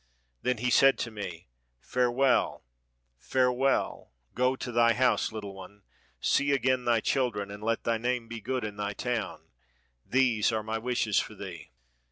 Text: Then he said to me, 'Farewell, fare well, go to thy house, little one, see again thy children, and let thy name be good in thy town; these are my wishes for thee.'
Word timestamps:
Then 0.41 0.57
he 0.57 0.71
said 0.71 0.97
to 0.97 1.11
me, 1.11 1.47
'Farewell, 1.79 2.63
fare 3.19 3.51
well, 3.51 4.11
go 4.33 4.55
to 4.55 4.71
thy 4.71 4.93
house, 4.93 5.31
little 5.31 5.53
one, 5.53 5.83
see 6.19 6.53
again 6.53 6.85
thy 6.85 7.01
children, 7.01 7.51
and 7.51 7.61
let 7.61 7.83
thy 7.83 7.99
name 7.99 8.27
be 8.27 8.41
good 8.41 8.63
in 8.63 8.77
thy 8.77 8.93
town; 8.93 9.49
these 10.03 10.51
are 10.51 10.63
my 10.63 10.79
wishes 10.79 11.19
for 11.19 11.35
thee.' 11.35 11.69